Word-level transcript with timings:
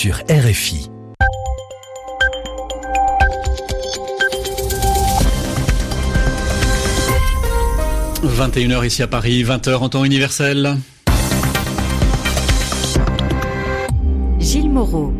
sur 0.00 0.16
RFI. 0.30 0.88
«21h 8.24 8.86
ici 8.86 9.02
à 9.02 9.06
Paris, 9.08 9.44
20h 9.44 9.74
en 9.76 9.90
temps 9.90 10.06
universel. 10.06 10.78
Gilles 14.38 14.70
Moreau. 14.70 15.12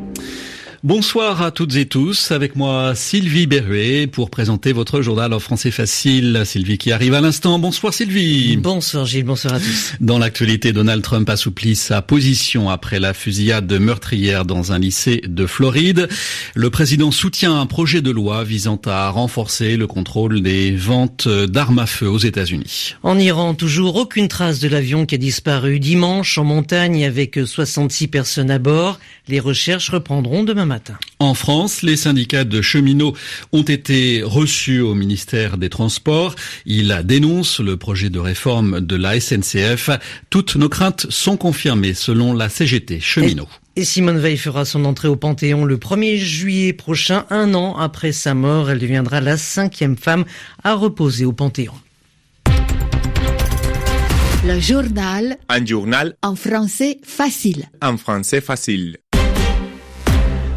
Bonsoir 0.83 1.43
à 1.43 1.51
toutes 1.51 1.77
et 1.77 1.85
tous. 1.85 2.31
Avec 2.31 2.57
moi, 2.57 2.95
Sylvie 2.95 3.47
Berruet 3.47 4.07
pour 4.07 4.31
présenter 4.31 4.73
votre 4.73 5.03
journal 5.03 5.35
en 5.35 5.39
français 5.39 5.71
facile. 5.71 6.41
Sylvie 6.47 6.79
qui 6.79 6.91
arrive 6.91 7.13
à 7.13 7.21
l'instant. 7.21 7.59
Bonsoir 7.59 7.93
Sylvie. 7.93 8.57
Bonsoir 8.57 9.05
Gilles, 9.05 9.25
bonsoir 9.25 9.53
à 9.53 9.61
tous. 9.61 9.93
Dans 10.01 10.19
l'actualité, 10.19 10.73
Donald 10.73 11.03
Trump 11.03 11.29
assouplit 11.29 11.77
sa 11.77 12.01
position 12.01 12.71
après 12.71 12.99
la 12.99 13.13
fusillade 13.13 13.71
meurtrière 13.71 14.47
dans 14.47 14.73
un 14.73 14.79
lycée 14.79 15.21
de 15.27 15.45
Floride. 15.45 16.09
Le 16.55 16.71
président 16.71 17.11
soutient 17.11 17.61
un 17.61 17.67
projet 17.67 18.01
de 18.01 18.11
loi 18.11 18.43
visant 18.43 18.81
à 18.87 19.11
renforcer 19.11 19.77
le 19.77 19.87
contrôle 19.87 20.41
des 20.41 20.71
ventes 20.71 21.29
d'armes 21.29 21.81
à 21.81 21.87
feu 21.87 22.09
aux 22.09 22.17
États-Unis. 22.17 22.95
En 23.03 23.19
Iran, 23.19 23.53
toujours 23.53 23.97
aucune 23.97 24.29
trace 24.29 24.61
de 24.61 24.69
l'avion 24.69 25.05
qui 25.05 25.17
a 25.17 25.19
disparu 25.19 25.79
dimanche 25.79 26.39
en 26.39 26.45
montagne 26.45 27.05
avec 27.05 27.39
66 27.45 28.09
personnes 28.09 28.51
à 28.51 28.59
bord. 28.59 28.99
Les 29.29 29.41
recherches 29.41 29.91
reprendront 29.91 30.43
demain 30.43 30.70
matin. 30.71 30.95
En 31.19 31.35
France, 31.35 31.83
les 31.83 31.97
syndicats 31.97 32.45
de 32.45 32.63
cheminots 32.63 33.15
ont 33.53 33.63
été 33.63 34.23
reçus 34.25 34.81
au 34.81 34.95
ministère 34.95 35.59
des 35.59 35.69
Transports. 35.69 36.35
Ils 36.65 37.03
dénoncent 37.05 37.61
le 37.61 37.77
projet 37.77 38.09
de 38.09 38.21
réforme 38.21 38.81
de 38.81 38.97
la 38.97 39.21
SNCF. 39.21 39.91
Toutes 40.31 40.55
nos 40.57 40.69
craintes 40.69 41.07
sont 41.11 41.37
confirmées 41.37 41.95
selon 41.95 42.33
la 42.33 42.49
CGT 42.49 43.01
cheminots. 43.01 43.49
Et 43.77 43.85
Simone 43.85 44.19
Veil 44.19 44.37
fera 44.37 44.65
son 44.65 44.85
entrée 44.85 45.09
au 45.09 45.17
Panthéon 45.17 45.65
le 45.65 45.77
1er 45.77 46.17
juillet 46.17 46.73
prochain, 46.73 47.25
un 47.31 47.55
an 47.55 47.77
après 47.77 48.13
sa 48.13 48.35
mort. 48.35 48.71
Elle 48.71 48.79
deviendra 48.79 49.21
la 49.21 49.37
cinquième 49.37 49.97
femme 49.97 50.25
à 50.63 50.75
reposer 50.75 51.25
au 51.25 51.33
Panthéon. 51.33 51.75
Le 54.47 54.59
journal. 54.59 55.37
Un 55.49 55.67
journal. 55.67 56.15
En 56.23 56.35
français 56.35 56.99
facile. 57.05 57.69
En 57.83 57.97
français 57.99 58.41
facile. 58.41 58.97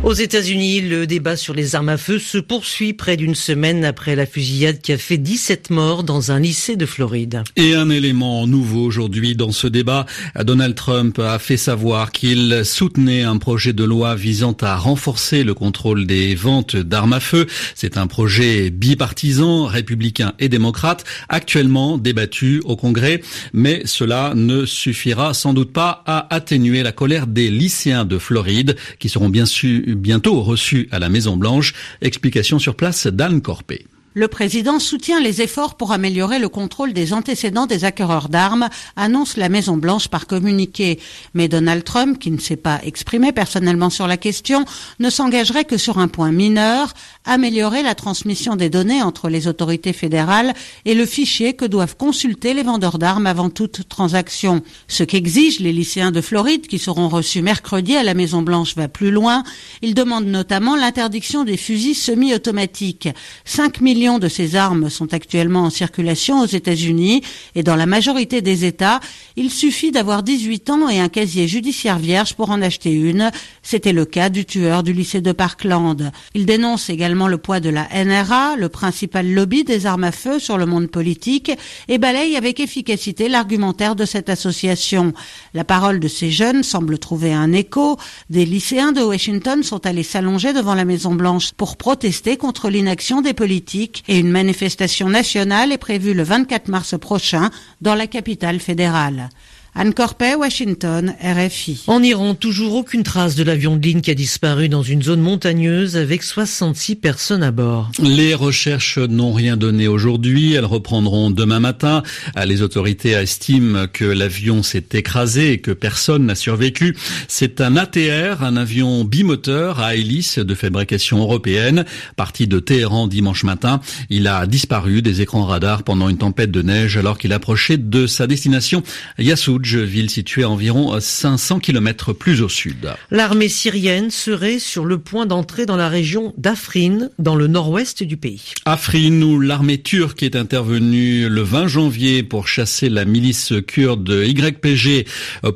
Aux 0.04 0.12
États-Unis, 0.12 0.82
le 0.82 1.08
débat 1.08 1.38
sur 1.38 1.54
les 1.54 1.76
armes 1.76 1.88
à 1.88 1.96
feu 1.96 2.20
se 2.20 2.38
poursuit 2.38 2.92
près 2.92 3.16
d'une 3.16 3.36
semaine 3.36 3.86
après 3.86 4.18
la 4.18 4.26
fusillade 4.26 4.82
qui 4.82 4.92
a 4.92 4.98
fait 4.98 5.18
17 5.18 5.70
morts 5.70 6.04
dans 6.04 6.30
un 6.30 6.42
lycée 6.42 6.76
de 6.76 6.86
Floride. 6.86 7.42
Et 7.56 7.73
un 7.73 7.90
élément 7.90 8.46
nouveau 8.46 8.84
aujourd'hui 8.84 9.34
dans 9.34 9.54
ce 9.54 9.66
débat, 9.66 10.06
Donald 10.44 10.76
Trump 10.76 11.18
a 11.20 11.40
fait 11.40 11.56
savoir 11.56 12.12
qu'il 12.12 12.64
soutenait 12.66 13.22
un 13.22 13.38
projet 13.38 13.72
de 13.72 13.86
loi 13.86 14.16
visant 14.16 14.58
à 14.59 14.76
renforcer 14.76 15.46
le 15.46 15.54
contrôle 15.54 16.06
des 16.06 16.36
ventes 16.36 16.76
d'armes 16.76 17.14
à 17.14 17.22
feu. 17.22 17.48
C'est 17.74 17.96
un 17.96 18.08
projet 18.08 18.72
bipartisan, 18.72 19.68
républicain 19.68 20.34
et 20.38 20.50
démocrate, 20.50 21.06
actuellement 21.30 21.98
débattu 21.98 22.62
au 22.66 22.76
Congrès, 22.76 23.22
mais 23.54 23.84
cela 23.86 24.34
ne 24.36 24.66
suffira 24.66 25.34
sans 25.34 25.54
doute 25.54 25.72
pas 25.72 26.04
à 26.06 26.28
atténuer 26.36 26.84
la 26.84 26.92
colère 26.92 27.26
des 27.26 27.50
lycéens 27.50 28.04
de 28.04 28.18
Floride 28.18 28.76
qui 29.00 29.08
seront 29.08 29.30
bien 29.30 29.46
sûr 29.46 29.92
bientôt 29.95 30.41
reçu 30.41 30.88
à 30.91 30.99
la 30.99 31.09
Maison 31.09 31.38
Blanche. 31.38 31.73
Explication 32.02 32.59
sur 32.59 32.75
place 32.75 33.08
d'Anne 33.08 33.41
Corpé. 33.41 33.86
Le 34.16 34.28
président 34.28 34.78
soutient 34.78 35.19
les 35.19 35.42
efforts 35.42 35.75
pour 35.75 35.92
améliorer 35.92 36.38
le 36.38 36.47
contrôle 36.47 36.94
des 36.94 37.14
antécédents 37.14 37.66
des 37.66 37.83
acquéreurs 37.83 38.30
d'armes, 38.30 38.69
annonce 38.95 39.38
la 39.38 39.50
Maison-Blanche 39.50 40.08
par 40.08 40.28
communiqué. 40.28 41.00
Mais 41.33 41.47
Donald 41.47 41.83
Trump, 41.83 42.19
qui 42.19 42.30
ne 42.30 42.39
s'est 42.39 42.56
pas 42.56 42.80
exprimé 42.84 43.31
personnellement 43.31 43.89
sur 43.89 44.06
la 44.06 44.17
question, 44.17 44.66
ne 45.00 45.09
s'engagerait 45.09 45.66
que 45.66 45.78
sur 45.78 45.97
un 45.97 46.08
point 46.08 46.31
mineur, 46.31 46.94
améliorer 47.25 47.81
la 47.81 47.95
transmission 47.95 48.56
des 48.56 48.69
données 48.69 49.02
entre 49.02 49.30
les 49.30 49.47
autorités 49.47 49.94
fédérales 49.94 50.53
et 50.86 50.94
le 50.94 51.08
fichier 51.08 51.53
que 51.53 51.66
doivent 51.66 51.97
consulter 51.97 52.53
les 52.53 52.63
vendeurs 52.63 53.00
d'armes 53.00 53.25
avant 53.25 53.50
toute 53.50 53.90
transaction. 53.90 54.62
Ce 54.88 55.03
qu'exigent 55.03 55.59
les 55.59 55.74
lycéens 55.74 56.12
de 56.12 56.22
Floride 56.22 56.68
qui 56.68 56.78
seront 56.78 57.09
reçus 57.09 57.41
mercredi 57.41 57.95
à 57.95 58.03
la 58.03 58.13
Maison-Blanche 58.13 58.75
va 58.75 58.88
plus 58.88 59.09
loin. 59.09 59.41
Ils 59.81 59.95
demandent 59.95 60.25
notamment 60.25 60.75
l'interdiction 60.75 61.45
des 61.45 61.57
fusils 61.57 61.95
semi-automatiques. 61.95 63.09
5 63.45 63.81
millions 63.81 64.03
de 64.03 64.28
ces 64.28 64.58
armes 64.58 64.90
sont 64.90 65.14
actuellement 65.14 65.62
en 65.62 65.69
circulation 65.69 66.41
aux 66.41 66.46
États-Unis 66.46 67.24
et 67.56 67.64
dans 67.64 67.78
la 67.78 67.86
majorité 67.86 68.41
des 68.41 68.66
États, 68.66 69.00
il 69.38 69.50
suffit 69.50 69.91
d'avoir 69.91 70.24
18 70.24 70.69
ans 70.72 70.90
et 70.90 71.00
un 71.00 71.08
casier 71.08 71.47
judiciaire 71.47 72.00
vierge 72.00 72.34
pour 72.34 72.50
en 72.50 72.62
acheter 72.62 72.92
une. 72.92 73.31
C'était 73.62 73.94
le 73.94 74.03
cas 74.03 74.28
du 74.28 74.44
tueur 74.44 74.84
du 74.84 74.92
lycée 74.92 75.22
de 75.22 75.31
Parkland. 75.31 76.12
Il 76.34 76.46
dénonce 76.46 76.90
également 76.90 77.30
le 77.30 77.38
poids 77.38 77.62
de 77.62 77.69
la 77.69 77.88
NRA, 78.03 78.58
le 78.58 78.68
principal 78.68 79.31
lobby 79.31 79.63
des 79.63 79.86
armes 79.86 80.03
à 80.03 80.12
feu 80.12 80.38
sur 80.38 80.58
le 80.58 80.66
monde 80.66 80.88
politique, 80.88 81.52
et 81.88 81.97
balaye 81.97 82.36
avec 82.36 82.59
efficacité 82.59 83.30
l'argumentaire 83.30 83.96
de 83.96 84.03
cette 84.03 84.28
association. 84.28 85.13
La 85.53 85.63
parole 85.63 86.02
de 86.02 86.09
ces 86.09 86.30
jeunes 86.30 86.63
semble 86.63 87.00
trouver 87.00 87.34
un 87.34 87.53
écho. 87.53 87.97
Des 88.30 88.46
lycéens 88.46 88.92
de 88.92 89.02
Washington 89.02 89.63
sont 89.63 89.86
allés 89.86 90.03
s'allonger 90.03 90.52
devant 90.52 90.75
la 90.75 90.84
Maison 90.84 91.16
Blanche 91.16 91.53
pour 91.53 91.78
protester 91.78 92.36
contre 92.36 92.69
l'inaction 92.69 93.22
des 93.22 93.34
politiques 93.34 93.93
et 94.08 94.20
une 94.20 94.31
manifestation 94.31 95.09
nationale 95.09 95.72
est 95.72 95.78
prévue 95.78 96.14
le 96.14 96.24
24 96.24 96.68
mars 96.68 96.98
prochain 96.98 97.50
dans 97.81 97.96
la 97.96 98.08
capitale 98.08 98.59
fédérale. 98.59 99.30
Anne 99.75 99.95
Corpet, 99.95 100.35
Washington, 100.35 101.16
RFI. 101.19 101.85
En 101.88 102.03
Iran, 102.03 102.35
toujours 102.35 102.75
aucune 102.75 103.01
trace 103.01 103.34
de 103.34 103.44
l'avion 103.44 103.75
de 103.75 103.81
ligne 103.81 104.01
qui 104.01 104.11
a 104.11 104.13
disparu 104.13 104.69
dans 104.69 104.84
une 104.84 105.01
zone 105.01 105.19
montagneuse 105.19 105.97
avec 105.97 106.22
66 106.22 106.95
personnes 106.95 107.41
à 107.41 107.50
bord. 107.50 107.91
Les 108.00 108.35
recherches 108.35 109.00
n'ont 109.00 109.33
rien 109.33 109.57
donné 109.57 109.88
aujourd'hui. 109.88 110.53
Elles 110.53 110.66
reprendront 110.66 111.31
demain 111.31 111.59
matin. 111.59 112.03
Les 112.45 112.62
autorités 112.62 113.12
estiment 113.12 113.88
que 113.91 114.06
l'avion 114.06 114.62
s'est 114.62 114.85
écrasé 114.94 115.53
et 115.53 115.57
que 115.57 115.72
personne 115.72 116.28
n'a 116.28 116.35
survécu. 116.35 116.95
C'est 117.28 117.59
un 117.59 117.75
ATR, 117.75 118.44
un 118.44 118.57
avion 118.57 119.03
bimoteur 119.03 119.79
à 119.79 119.95
hélice 119.95 120.38
de 120.38 120.53
fabrication 120.53 121.17
européenne, 121.17 121.83
parti 122.16 122.45
de 122.45 122.59
Téhéran 122.59 123.07
dimanche 123.07 123.44
matin. 123.44 123.81
Il 124.12 124.28
a 124.28 124.45
disparu 124.45 125.01
des 125.01 125.22
écrans 125.22 125.45
radars 125.45 125.81
pendant 125.81 126.09
une 126.09 126.17
tempête 126.19 126.51
de 126.51 126.62
neige 126.62 126.95
alors 126.95 127.17
qu'il 127.17 127.33
approchait 127.33 127.78
de 127.78 128.06
sa 128.06 128.28
destination 128.28 128.83
Yassoud 129.17 129.62
ville 129.72 130.09
située 130.09 130.44
à 130.44 130.50
environ 130.50 131.00
500 131.00 131.59
km 131.59 132.13
plus 132.13 132.41
au 132.41 132.50
sud. 132.50 132.94
L'armée 133.12 133.50
syrienne 133.50 134.12
serait 134.12 134.59
sur 134.59 134.85
le 134.85 134.97
point 134.97 135.25
d'entrer 135.25 135.66
dans 135.66 135.75
la 135.75 135.90
région 135.90 136.34
d'Afrin, 136.38 137.09
dans 137.19 137.35
le 137.35 137.47
nord-ouest 137.47 138.03
du 138.03 138.18
pays. 138.18 138.53
Afrin, 138.66 139.22
où 139.22 139.40
l'armée 139.40 139.81
turque 139.81 140.24
est 140.24 140.35
intervenue 140.35 141.29
le 141.29 141.41
20 141.41 141.68
janvier 141.68 142.24
pour 142.24 142.47
chasser 142.47 142.90
la 142.90 143.06
milice 143.06 143.53
kurde 143.68 144.09
YPG. 144.09 145.06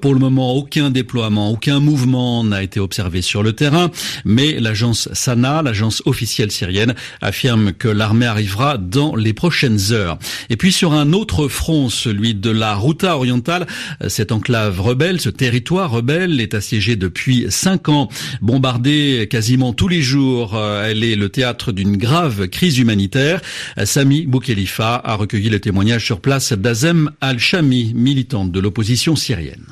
Pour 0.02 0.14
le 0.14 0.20
moment, 0.20 0.54
aucun 0.54 0.90
déploiement, 0.90 1.52
aucun 1.52 1.80
mouvement 1.80 2.44
n'a 2.44 2.64
été 2.64 2.80
observé 2.80 3.22
sur 3.22 3.44
le 3.44 3.54
terrain, 3.54 3.92
mais 4.26 4.60
l'agence 4.60 5.10
Sana, 5.14 5.62
l'agence 5.62 6.02
officielle 6.06 6.52
syrienne, 6.52 6.96
affirme 7.22 7.74
que 7.74 7.88
l'armée 7.88 8.26
arrivera 8.26 8.78
dans 8.78 9.16
les 9.16 9.34
prochaines 9.34 9.92
heures. 9.92 10.18
Et 10.50 10.58
puis 10.58 10.72
sur 10.72 10.94
un 10.94 11.14
autre 11.14 11.48
front, 11.48 11.90
celui 11.90 12.36
de 12.36 12.50
la 12.50 12.76
Routa 12.76 13.16
orientale, 13.16 13.68
cette 14.08 14.32
enclave 14.32 14.80
rebelle, 14.80 15.20
ce 15.20 15.30
territoire 15.30 15.92
rebelle 15.92 16.40
est 16.42 16.54
assiégé 16.54 16.96
depuis 16.96 17.48
cinq 17.50 17.90
ans, 17.90 18.10
bombardé 18.42 19.28
quasiment 19.30 19.74
tous 19.74 19.88
les 19.88 20.02
jours. 20.02 20.58
Elle 20.84 21.04
est 21.04 21.16
le 21.16 21.30
théâtre 21.30 21.72
d'une 21.72 21.98
grave 21.98 22.48
crise 22.48 22.78
humanitaire. 22.78 23.42
Sami 23.84 24.26
Boukhelifa 24.26 25.02
a 25.04 25.16
recueilli 25.16 25.50
le 25.50 25.60
témoignage 25.60 26.06
sur 26.06 26.22
place 26.22 26.54
d'Azem 26.54 27.12
Al-Shami, 27.22 27.94
militante 27.96 28.52
de 28.52 28.60
l'opposition 28.60 29.16
syrienne. 29.16 29.66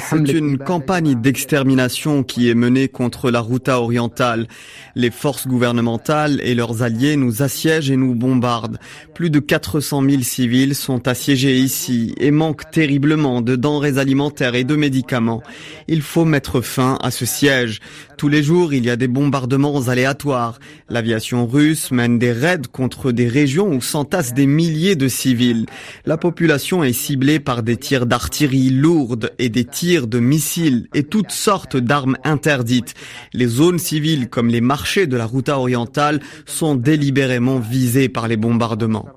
C'est 0.00 0.32
une 0.32 0.58
campagne 0.58 1.14
d'extermination 1.14 2.24
qui 2.24 2.50
est 2.50 2.54
menée 2.54 2.88
contre 2.88 3.30
la 3.30 3.38
Routa 3.40 3.80
orientale. 3.80 4.48
Les 4.96 5.12
forces 5.12 5.46
gouvernementales 5.46 6.40
et 6.42 6.56
leurs 6.56 6.82
alliés 6.82 7.14
nous 7.14 7.42
assiègent 7.42 7.92
et 7.92 7.96
nous 7.96 8.16
bombardent. 8.16 8.78
Plus 9.14 9.30
de 9.30 9.38
400 9.38 10.02
000 10.02 10.22
civils 10.22 10.74
sont 10.74 11.06
assiégés 11.06 11.58
ici 11.58 12.14
et 12.18 12.32
manquent 12.32 12.68
terriblement 12.72 13.40
de 13.40 13.54
denrées 13.54 13.98
alimentaires 13.98 14.56
et 14.56 14.64
de 14.64 14.74
médicaments. 14.74 15.42
Il 15.86 16.02
faut 16.02 16.24
mettre 16.24 16.62
fin 16.62 16.98
à 17.02 17.12
ce 17.12 17.24
siège. 17.24 17.80
Tous 18.16 18.28
les 18.28 18.42
jours, 18.42 18.74
il 18.74 18.84
y 18.84 18.90
a 18.90 18.96
des 18.96 19.08
bombardements 19.08 19.88
aléatoires. 19.88 20.58
L'aviation 20.88 21.46
russe 21.46 21.90
mène 21.90 22.18
des 22.18 22.32
raids 22.32 22.68
contre 22.70 23.12
des 23.12 23.28
régions 23.28 23.68
où 23.68 23.80
s'entassent 23.80 24.34
des 24.34 24.46
milliers 24.46 24.96
de 24.96 25.08
civils. 25.08 25.66
La 26.04 26.16
population 26.16 26.82
est 26.82 26.92
ciblée 26.92 27.38
par 27.40 27.59
des 27.62 27.76
tirs 27.76 28.06
d'artillerie 28.06 28.70
lourde 28.70 29.32
et 29.38 29.48
des 29.48 29.64
tirs 29.64 30.06
de 30.06 30.18
missiles 30.18 30.88
et 30.94 31.04
toutes 31.04 31.30
sortes 31.30 31.76
d'armes 31.76 32.16
interdites. 32.24 32.94
Les 33.32 33.46
zones 33.46 33.78
civiles 33.78 34.28
comme 34.28 34.48
les 34.48 34.60
marchés 34.60 35.06
de 35.06 35.16
la 35.16 35.26
Routa 35.26 35.58
orientale 35.58 36.20
sont 36.46 36.74
délibérément 36.74 37.58
visées 37.58 38.08
par 38.08 38.28
les 38.28 38.36
bombardements. 38.36 39.08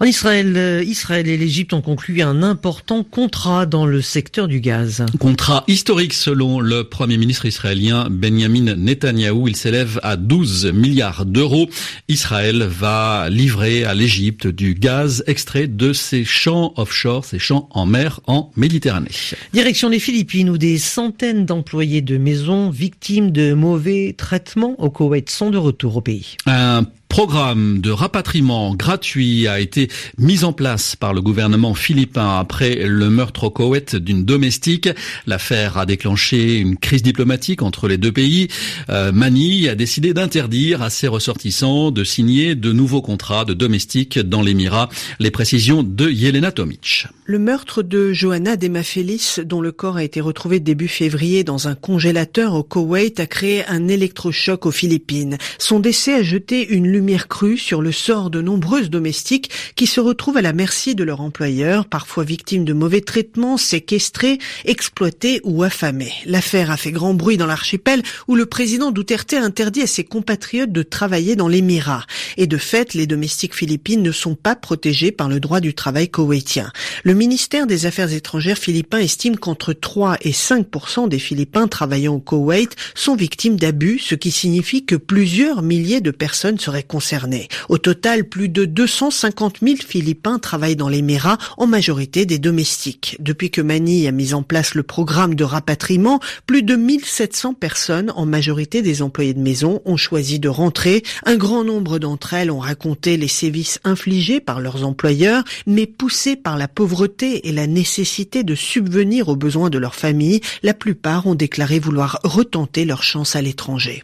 En 0.00 0.06
Israël, 0.06 0.54
euh, 0.56 0.82
Israël 0.82 1.28
et 1.28 1.36
l'Égypte 1.36 1.72
ont 1.72 1.82
conclu 1.82 2.22
un 2.22 2.42
important 2.42 3.04
contrat 3.04 3.66
dans 3.66 3.86
le 3.86 4.00
secteur 4.00 4.48
du 4.48 4.60
gaz. 4.60 5.04
Contrat 5.18 5.64
historique 5.68 6.14
selon 6.14 6.60
le 6.60 6.84
Premier 6.84 7.18
ministre 7.18 7.46
israélien 7.46 8.08
Benjamin 8.10 8.76
Netanyahou. 8.76 9.48
Il 9.48 9.56
s'élève 9.56 10.00
à 10.02 10.16
12 10.16 10.72
milliards 10.72 11.26
d'euros. 11.26 11.68
Israël 12.08 12.62
va 12.62 13.28
livrer 13.30 13.84
à 13.84 13.94
l'Égypte 13.94 14.46
du 14.46 14.74
gaz 14.74 15.22
extrait 15.26 15.66
de 15.66 15.92
ses 15.92 16.24
champs 16.24 16.72
offshore, 16.76 17.24
ses 17.24 17.38
champs 17.38 17.68
en 17.70 17.86
mer 17.86 18.20
en 18.26 18.50
Méditerranée. 18.56 19.10
Direction 19.52 19.88
les 19.88 20.00
Philippines 20.00 20.50
où 20.50 20.58
des 20.58 20.78
centaines 20.78 21.46
d'employés 21.46 22.00
de 22.00 22.16
maisons 22.16 22.70
victimes 22.70 23.32
de 23.32 23.52
mauvais 23.52 24.14
traitements 24.16 24.74
au 24.78 24.90
Koweït 24.90 25.30
sont 25.30 25.50
de 25.50 25.58
retour 25.58 25.96
au 25.96 26.00
pays. 26.00 26.36
Un 26.46 26.86
programme 27.10 27.80
de 27.80 27.90
rapatriement 27.90 28.74
gratuit 28.76 29.48
a 29.48 29.58
été 29.58 29.88
mis 30.16 30.44
en 30.44 30.52
place 30.52 30.94
par 30.94 31.12
le 31.12 31.20
gouvernement 31.20 31.74
philippin 31.74 32.38
après 32.38 32.86
le 32.86 33.10
meurtre 33.10 33.44
au 33.44 33.50
Koweït 33.50 33.96
d'une 33.96 34.24
domestique. 34.24 34.88
L'affaire 35.26 35.76
a 35.76 35.86
déclenché 35.86 36.58
une 36.58 36.76
crise 36.76 37.02
diplomatique 37.02 37.62
entre 37.62 37.88
les 37.88 37.98
deux 37.98 38.12
pays. 38.12 38.46
Euh, 38.90 39.10
Manille 39.10 39.68
a 39.68 39.74
décidé 39.74 40.14
d'interdire 40.14 40.82
à 40.82 40.88
ses 40.88 41.08
ressortissants 41.08 41.90
de 41.90 42.04
signer 42.04 42.54
de 42.54 42.72
nouveaux 42.72 43.02
contrats 43.02 43.44
de 43.44 43.54
domestiques 43.54 44.20
dans 44.20 44.40
l'Émirat. 44.40 44.88
Les 45.18 45.32
précisions 45.32 45.82
de 45.82 46.08
Yelena 46.08 46.52
Tomic. 46.52 47.08
Le 47.24 47.40
meurtre 47.40 47.82
de 47.82 48.12
Johanna 48.12 48.56
Demafelis, 48.56 49.36
dont 49.44 49.60
le 49.60 49.72
corps 49.72 49.96
a 49.96 50.04
été 50.04 50.20
retrouvé 50.20 50.60
début 50.60 50.88
février 50.88 51.42
dans 51.42 51.66
un 51.66 51.74
congélateur 51.74 52.54
au 52.54 52.62
Koweït, 52.62 53.18
a 53.18 53.26
créé 53.26 53.64
un 53.66 53.88
électrochoc 53.88 54.64
aux 54.64 54.70
Philippines. 54.70 55.38
Son 55.58 55.80
décès 55.80 56.14
a 56.14 56.22
jeté 56.22 56.68
une 56.68 56.99
crue 57.28 57.58
sur 57.58 57.82
le 57.82 57.92
sort 57.92 58.30
de 58.30 58.40
nombreuses 58.40 58.90
domestiques 58.90 59.50
qui 59.74 59.86
se 59.86 60.00
retrouvent 60.00 60.36
à 60.36 60.42
la 60.42 60.52
merci 60.52 60.94
de 60.94 61.04
leur 61.04 61.20
employeur, 61.20 61.86
parfois 61.86 62.24
victimes 62.24 62.64
de 62.64 62.72
mauvais 62.72 63.00
traitements, 63.00 63.56
séquestrés, 63.56 64.38
exploités 64.64 65.40
ou 65.44 65.62
affamés. 65.62 66.12
L'affaire 66.26 66.70
a 66.70 66.76
fait 66.76 66.92
grand 66.92 67.14
bruit 67.14 67.36
dans 67.36 67.46
l'archipel 67.46 68.02
où 68.28 68.36
le 68.36 68.46
président 68.46 68.90
Duterte 68.90 69.32
a 69.34 69.42
interdit 69.42 69.82
à 69.82 69.86
ses 69.86 70.04
compatriotes 70.04 70.72
de 70.72 70.82
travailler 70.82 71.36
dans 71.36 71.48
l'émirat. 71.48 72.04
Et 72.36 72.46
de 72.46 72.58
fait, 72.58 72.94
les 72.94 73.06
domestiques 73.06 73.54
philippines 73.54 74.02
ne 74.02 74.12
sont 74.12 74.34
pas 74.34 74.56
protégés 74.56 75.12
par 75.12 75.28
le 75.28 75.40
droit 75.40 75.60
du 75.60 75.74
travail 75.74 76.08
koweïtien. 76.08 76.70
Le 77.04 77.14
ministère 77.14 77.66
des 77.66 77.86
Affaires 77.86 78.12
étrangères 78.12 78.58
philippin 78.58 78.98
estime 78.98 79.36
qu'entre 79.36 79.72
3 79.72 80.18
et 80.22 80.32
5% 80.32 81.08
des 81.08 81.18
Philippins 81.18 81.68
travaillant 81.68 82.14
au 82.14 82.20
Koweït 82.20 82.76
sont 82.94 83.16
victimes 83.16 83.56
d'abus, 83.56 83.98
ce 83.98 84.14
qui 84.14 84.30
signifie 84.30 84.84
que 84.84 84.96
plusieurs 84.96 85.62
milliers 85.62 86.00
de 86.00 86.10
personnes 86.10 86.58
seraient 86.58 86.82
concernées. 86.90 87.46
Au 87.68 87.78
total, 87.78 88.24
plus 88.24 88.48
de 88.48 88.64
250 88.64 89.58
000 89.62 89.76
Philippins 89.76 90.40
travaillent 90.40 90.74
dans 90.74 90.88
l'émirat, 90.88 91.38
en 91.56 91.68
majorité 91.68 92.26
des 92.26 92.40
domestiques. 92.40 93.16
Depuis 93.20 93.50
que 93.52 93.60
Manille 93.60 94.08
a 94.08 94.12
mis 94.12 94.34
en 94.34 94.42
place 94.42 94.74
le 94.74 94.82
programme 94.82 95.36
de 95.36 95.44
rapatriement, 95.44 96.18
plus 96.46 96.64
de 96.64 96.74
1700 96.74 97.54
personnes, 97.54 98.12
en 98.16 98.26
majorité 98.26 98.82
des 98.82 99.02
employés 99.02 99.34
de 99.34 99.40
maison, 99.40 99.80
ont 99.84 99.96
choisi 99.96 100.40
de 100.40 100.48
rentrer. 100.48 101.04
Un 101.24 101.36
grand 101.36 101.62
nombre 101.62 102.00
d'entre 102.00 102.34
elles 102.34 102.50
ont 102.50 102.58
raconté 102.58 103.16
les 103.16 103.28
sévices 103.28 103.78
infligés 103.84 104.40
par 104.40 104.60
leurs 104.60 104.84
employeurs, 104.84 105.44
mais 105.68 105.86
poussées 105.86 106.34
par 106.34 106.58
la 106.58 106.66
pauvreté 106.66 107.48
et 107.48 107.52
la 107.52 107.68
nécessité 107.68 108.42
de 108.42 108.56
subvenir 108.56 109.28
aux 109.28 109.36
besoins 109.36 109.70
de 109.70 109.78
leur 109.78 109.94
famille, 109.94 110.40
la 110.64 110.74
plupart 110.74 111.28
ont 111.28 111.36
déclaré 111.36 111.78
vouloir 111.78 112.18
retenter 112.24 112.84
leur 112.84 113.04
chance 113.04 113.36
à 113.36 113.42
l'étranger. 113.42 114.02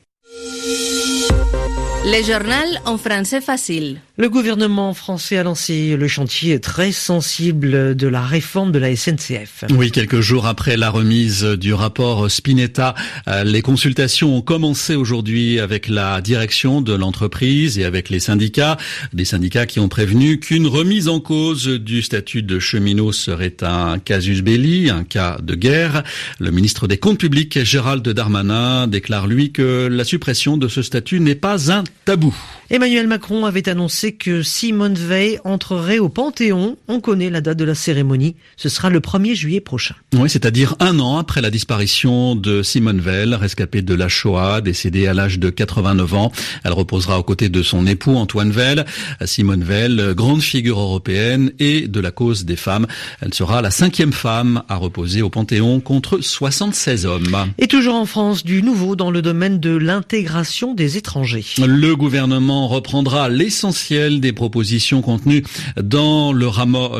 Le 2.08 2.22
journal 2.22 2.80
en 2.84 2.98
français 2.98 3.40
facile. 3.40 3.98
Le 4.16 4.30
gouvernement 4.30 4.94
français 4.94 5.38
a 5.38 5.42
lancé 5.42 5.96
le 5.96 6.06
chantier 6.06 6.60
très 6.60 6.92
sensible 6.92 7.96
de 7.96 8.06
la 8.06 8.22
réforme 8.22 8.70
de 8.70 8.78
la 8.78 8.94
SNCF. 8.94 9.64
Oui, 9.70 9.90
quelques 9.90 10.20
jours 10.20 10.46
après 10.46 10.76
la 10.76 10.88
remise 10.88 11.42
du 11.42 11.74
rapport 11.74 12.30
Spinetta, 12.30 12.94
euh, 13.26 13.42
les 13.42 13.60
consultations 13.60 14.36
ont 14.36 14.40
commencé 14.40 14.94
aujourd'hui 14.94 15.58
avec 15.58 15.88
la 15.88 16.20
direction 16.20 16.80
de 16.80 16.94
l'entreprise 16.94 17.76
et 17.76 17.84
avec 17.84 18.08
les 18.08 18.20
syndicats. 18.20 18.76
Des 19.12 19.24
syndicats 19.24 19.66
qui 19.66 19.80
ont 19.80 19.88
prévenu 19.88 20.38
qu'une 20.38 20.68
remise 20.68 21.08
en 21.08 21.18
cause 21.18 21.66
du 21.66 22.02
statut 22.02 22.44
de 22.44 22.60
cheminot 22.60 23.10
serait 23.10 23.56
un 23.62 23.98
casus 23.98 24.42
belli, 24.42 24.90
un 24.90 25.02
cas 25.02 25.38
de 25.42 25.56
guerre. 25.56 26.04
Le 26.38 26.52
ministre 26.52 26.86
des 26.86 26.98
Comptes 26.98 27.18
publics, 27.18 27.64
Gérald 27.64 28.08
Darmanin, 28.08 28.86
déclare 28.86 29.26
lui 29.26 29.50
que 29.50 29.88
la 29.90 30.04
suppression 30.04 30.56
de 30.56 30.68
ce 30.68 30.82
statut 30.82 31.18
n'est 31.18 31.34
pas 31.34 31.72
un 31.72 31.82
tabou. 32.04 32.32
Emmanuel 32.68 33.06
Macron 33.06 33.46
avait 33.46 33.68
annoncé 33.68 34.10
que 34.10 34.42
Simone 34.42 34.94
Veil 34.94 35.38
entrerait 35.44 36.00
au 36.00 36.08
Panthéon. 36.08 36.76
On 36.88 36.98
connaît 36.98 37.30
la 37.30 37.40
date 37.40 37.58
de 37.58 37.64
la 37.64 37.76
cérémonie. 37.76 38.34
Ce 38.56 38.68
sera 38.68 38.90
le 38.90 38.98
1er 38.98 39.36
juillet 39.36 39.60
prochain. 39.60 39.94
Oui, 40.14 40.28
c'est-à-dire 40.28 40.74
un 40.80 40.98
an 40.98 41.16
après 41.16 41.40
la 41.40 41.50
disparition 41.50 42.34
de 42.34 42.64
Simone 42.64 42.98
Veil, 42.98 43.36
rescapée 43.36 43.82
de 43.82 43.94
la 43.94 44.08
Shoah, 44.08 44.62
décédée 44.62 45.06
à 45.06 45.14
l'âge 45.14 45.38
de 45.38 45.48
89 45.48 46.14
ans. 46.14 46.32
Elle 46.64 46.72
reposera 46.72 47.20
aux 47.20 47.22
côtés 47.22 47.48
de 47.48 47.62
son 47.62 47.86
époux 47.86 48.16
Antoine 48.16 48.50
Veil. 48.50 48.82
Simone 49.24 49.62
Veil, 49.62 50.14
grande 50.16 50.42
figure 50.42 50.80
européenne 50.80 51.52
et 51.60 51.86
de 51.86 52.00
la 52.00 52.10
cause 52.10 52.44
des 52.44 52.56
femmes. 52.56 52.88
Elle 53.20 53.32
sera 53.32 53.62
la 53.62 53.70
cinquième 53.70 54.12
femme 54.12 54.64
à 54.68 54.74
reposer 54.74 55.22
au 55.22 55.30
Panthéon 55.30 55.78
contre 55.78 56.18
76 56.20 57.06
hommes. 57.06 57.52
Et 57.58 57.68
toujours 57.68 57.94
en 57.94 58.06
France, 58.06 58.44
du 58.44 58.64
nouveau 58.64 58.96
dans 58.96 59.12
le 59.12 59.22
domaine 59.22 59.60
de 59.60 59.76
l'intégration 59.76 60.74
des 60.74 60.96
étrangers. 60.96 61.44
Le 61.58 61.94
gouvernement 61.94 62.55
reprendra 62.64 63.28
l'essentiel 63.28 64.20
des 64.20 64.32
propositions 64.32 65.02
contenues 65.02 65.44
dans 65.80 66.32
le, 66.32 66.46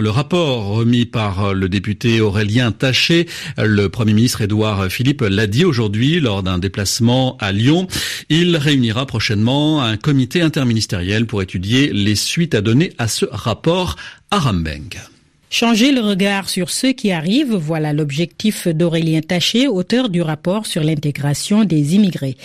le, 0.00 0.10
rapport 0.10 0.66
remis 0.66 1.06
par 1.06 1.54
le 1.54 1.68
député 1.68 2.20
Aurélien 2.20 2.72
Taché. 2.72 3.26
Le 3.56 3.88
Premier 3.88 4.12
ministre 4.12 4.42
Édouard 4.42 4.86
Philippe 4.90 5.22
l'a 5.22 5.46
dit 5.46 5.64
aujourd'hui 5.64 6.20
lors 6.20 6.42
d'un 6.42 6.58
déplacement 6.58 7.36
à 7.40 7.52
Lyon. 7.52 7.86
Il 8.28 8.56
réunira 8.56 9.06
prochainement 9.06 9.82
un 9.82 9.96
comité 9.96 10.42
interministériel 10.42 11.26
pour 11.26 11.42
étudier 11.42 11.92
les 11.92 12.14
suites 12.14 12.54
à 12.54 12.60
donner 12.60 12.92
à 12.98 13.08
ce 13.08 13.26
rapport 13.30 13.96
à 14.30 14.38
Rambeng. 14.38 15.15
Changer 15.48 15.92
le 15.92 16.00
regard 16.00 16.48
sur 16.48 16.70
ceux 16.70 16.92
qui 16.92 17.12
arrivent, 17.12 17.54
voilà 17.54 17.92
l'objectif 17.92 18.66
d'Aurélien 18.66 19.20
Taché, 19.20 19.68
auteur 19.68 20.08
du 20.08 20.20
rapport 20.20 20.66
sur 20.66 20.82
l'intégration 20.82 21.62
des 21.62 21.94
immigrés. 21.94 22.36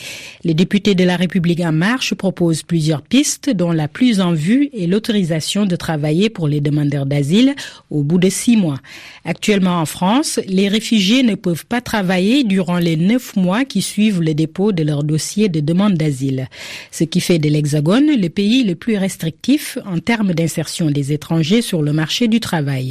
Les 0.43 0.53
députés 0.53 0.93
de 0.93 1.03
la 1.03 1.15
République 1.15 1.61
en 1.61 1.71
marche 1.71 2.13
proposent 2.13 2.61
plusieurs 2.61 3.01
pistes, 3.01 3.49
dont 3.49 3.71
la 3.71 3.87
plus 3.87 4.21
en 4.21 4.33
vue 4.33 4.69
est 4.77 4.85
l'autorisation 4.85 5.65
de 5.65 5.75
travailler 5.75 6.29
pour 6.29 6.47
les 6.47 6.61
demandeurs 6.61 7.07
d'asile 7.07 7.55
au 7.89 8.03
bout 8.03 8.19
de 8.19 8.29
six 8.29 8.55
mois. 8.55 8.79
Actuellement 9.25 9.81
en 9.81 9.85
France, 9.87 10.39
les 10.47 10.67
réfugiés 10.67 11.23
ne 11.23 11.35
peuvent 11.35 11.65
pas 11.65 11.81
travailler 11.81 12.43
durant 12.43 12.77
les 12.77 12.97
neuf 12.97 13.35
mois 13.35 13.65
qui 13.65 13.81
suivent 13.81 14.21
le 14.21 14.35
dépôt 14.35 14.73
de 14.73 14.83
leur 14.83 15.03
dossier 15.03 15.49
de 15.49 15.59
demande 15.59 15.95
d'asile, 15.95 16.47
ce 16.91 17.03
qui 17.03 17.19
fait 17.19 17.39
de 17.39 17.49
l'Hexagone 17.49 18.11
le 18.15 18.29
pays 18.29 18.63
le 18.63 18.75
plus 18.75 18.97
restrictif 18.97 19.79
en 19.87 19.97
termes 19.97 20.33
d'insertion 20.33 20.91
des 20.91 21.13
étrangers 21.13 21.63
sur 21.63 21.81
le 21.81 21.93
marché 21.93 22.27
du 22.27 22.39
travail. 22.39 22.90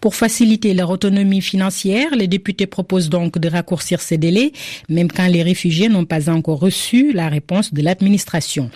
Pour 0.00 0.14
faciliter 0.14 0.74
leur 0.74 0.90
autonomie 0.90 1.40
financière, 1.40 2.14
les 2.16 2.28
députés 2.28 2.66
proposent 2.66 3.08
donc 3.08 3.38
de 3.38 3.48
raccourcir 3.48 4.00
ces 4.00 4.18
délais, 4.18 4.52
même 4.88 5.10
quand 5.10 5.26
les 5.26 5.42
réfugiés 5.42 5.88
n'ont 5.88 6.04
pas 6.04 6.30
encore 6.30 6.58
reçu 6.58 7.12
la 7.12 7.28
réponse 7.28 7.72
de 7.72 7.82
l'administration. 7.82 8.70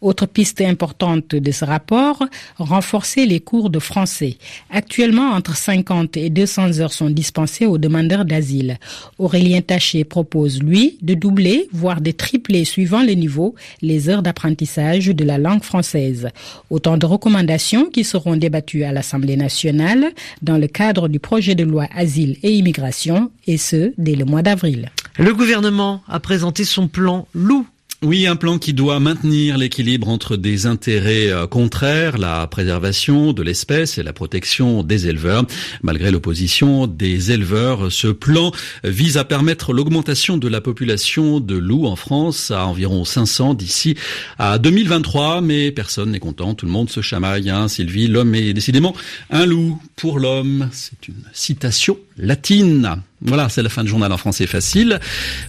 Autre 0.00 0.26
piste 0.26 0.60
importante 0.60 1.34
de 1.34 1.50
ce 1.50 1.64
rapport, 1.64 2.24
renforcer 2.56 3.26
les 3.26 3.40
cours 3.40 3.68
de 3.68 3.80
français. 3.80 4.36
Actuellement, 4.70 5.30
entre 5.30 5.56
50 5.56 6.16
et 6.16 6.30
200 6.30 6.78
heures 6.78 6.92
sont 6.92 7.10
dispensées 7.10 7.66
aux 7.66 7.78
demandeurs 7.78 8.24
d'asile. 8.24 8.78
Aurélien 9.18 9.60
Taché 9.60 10.04
propose, 10.04 10.62
lui, 10.62 10.98
de 11.02 11.14
doubler, 11.14 11.68
voire 11.72 12.00
de 12.00 12.12
tripler, 12.12 12.64
suivant 12.64 13.02
les 13.02 13.16
niveaux, 13.16 13.56
les 13.82 14.08
heures 14.08 14.22
d'apprentissage 14.22 15.06
de 15.06 15.24
la 15.24 15.36
langue 15.36 15.64
française. 15.64 16.28
Autant 16.70 16.96
de 16.96 17.06
recommandations 17.06 17.86
qui 17.86 18.04
seront 18.04 18.36
débattues 18.36 18.84
à 18.84 18.92
l'Assemblée 18.92 19.36
nationale 19.36 20.12
dans 20.42 20.58
le 20.58 20.68
cadre 20.68 21.08
du 21.08 21.18
projet 21.18 21.56
de 21.56 21.64
loi 21.64 21.86
Asile 21.94 22.36
et 22.44 22.52
Immigration, 22.52 23.32
et 23.48 23.56
ce, 23.56 23.92
dès 23.98 24.14
le 24.14 24.24
mois 24.24 24.42
d'avril. 24.42 24.90
Le 25.18 25.34
gouvernement 25.34 26.02
a 26.06 26.20
présenté 26.20 26.62
son 26.62 26.86
plan 26.86 27.26
loup 27.34 27.66
oui, 28.04 28.28
un 28.28 28.36
plan 28.36 28.58
qui 28.58 28.74
doit 28.74 29.00
maintenir 29.00 29.58
l'équilibre 29.58 30.08
entre 30.08 30.36
des 30.36 30.66
intérêts 30.66 31.32
euh, 31.32 31.48
contraires, 31.48 32.16
la 32.16 32.46
préservation 32.46 33.32
de 33.32 33.42
l'espèce 33.42 33.98
et 33.98 34.04
la 34.04 34.12
protection 34.12 34.84
des 34.84 35.08
éleveurs. 35.08 35.44
Malgré 35.82 36.12
l'opposition 36.12 36.86
des 36.86 37.32
éleveurs, 37.32 37.90
ce 37.90 38.06
plan 38.06 38.52
vise 38.84 39.16
à 39.16 39.24
permettre 39.24 39.72
l'augmentation 39.72 40.38
de 40.38 40.46
la 40.46 40.60
population 40.60 41.40
de 41.40 41.56
loups 41.56 41.86
en 41.86 41.96
France 41.96 42.52
à 42.52 42.66
environ 42.66 43.04
500 43.04 43.54
d'ici 43.54 43.96
à 44.38 44.58
2023. 44.58 45.40
Mais 45.40 45.72
personne 45.72 46.12
n'est 46.12 46.20
content, 46.20 46.54
tout 46.54 46.66
le 46.66 46.72
monde 46.72 46.90
se 46.90 47.00
chamaille. 47.00 47.50
Hein. 47.50 47.66
Sylvie, 47.66 48.06
l'homme 48.06 48.36
est 48.36 48.52
décidément 48.52 48.94
un 49.30 49.44
loup 49.44 49.82
pour 49.96 50.20
l'homme. 50.20 50.68
C'est 50.70 51.08
une 51.08 51.24
citation 51.32 51.98
latine. 52.16 53.02
Voilà, 53.20 53.48
c'est 53.48 53.62
la 53.62 53.68
fin 53.68 53.82
du 53.82 53.90
journal 53.90 54.12
en 54.12 54.16
français 54.16 54.46
facile. 54.46 55.00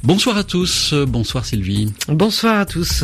Bonsoir 0.03 0.37
à 0.37 0.43
tous. 0.43 0.93
Bonsoir 1.07 1.45
Sylvie. 1.45 1.93
Bonsoir 2.07 2.59
à 2.59 2.65
tous. 2.65 3.03